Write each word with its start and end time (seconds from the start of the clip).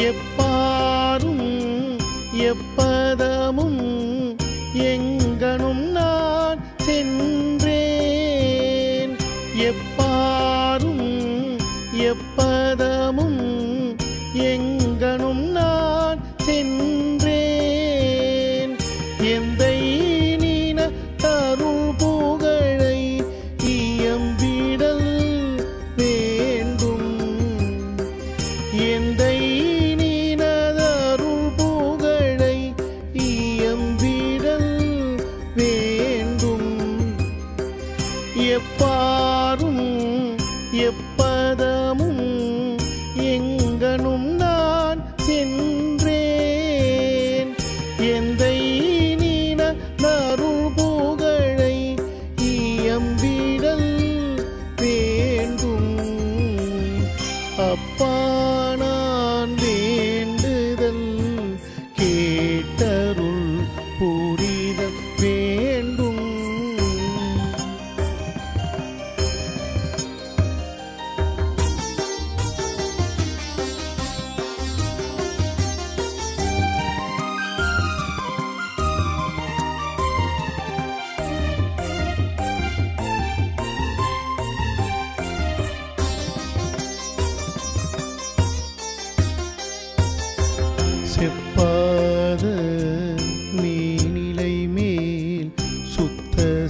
எப்பாரும் 0.00 1.46
எப்பதமும் 2.38 3.80
எங்கனும் 4.72 5.84
நான் 5.90 6.60
சென்றேன். 6.76 7.66
எப்பாரும் 9.58 11.04
எப்பதமும் 12.10 13.42
எங்கனும் 14.32 15.44
நான் 15.58 16.20
சென்றேன். 16.36 16.89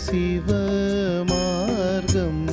சுத்த 0.01 0.13
சிவ 0.13 0.55
மார்க்கம். 1.27 2.45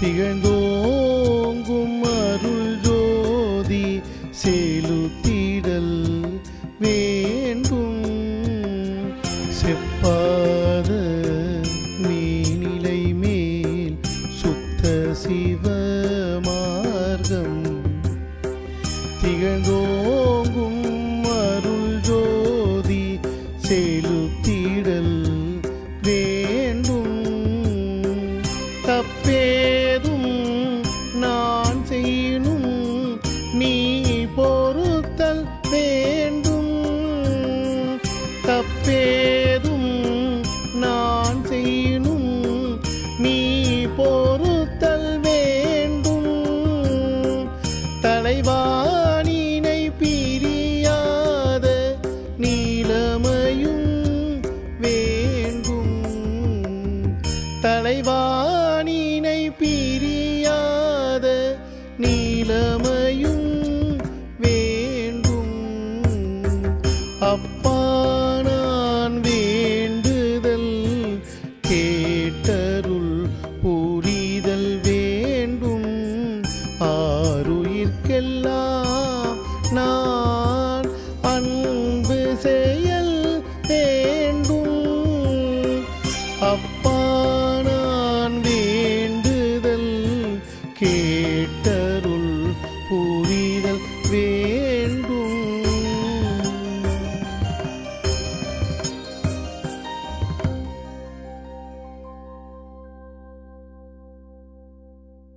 திகழ்ந்தோங்கும் 0.00 2.00
அருள் 2.00 2.80
ஜோதி 2.80 4.00
செலுத்திடல் 4.44 6.40
வேண்டும். 6.80 8.04
செப்பாத 9.60 10.90
நீனிலை 11.98 13.14
மேல் 13.14 13.98
சுத்த 14.34 15.12
சிவ 15.12 15.70
மார்க்கம். 16.42 17.64
தலைவானினை 57.86 59.40
பிரியாத 59.58 61.26
நீலமையும் 61.98 63.52
வேண்டும். 64.38 65.52
அப்பா 67.20 67.78
நான் 68.42 69.16
வேண்டுதல் 69.20 70.74
கேட்டருள் 71.68 73.14
புரிதல் 73.62 74.72
வேண்டும். 74.82 75.92
ஆறுயிர்க்கெல்லாம் 76.80 77.76
நான் 79.72 80.90
அன்பு 81.22 82.18
செயல் 82.46 83.16
வேண்டும். 83.68 84.74
அப்பா 86.40 86.85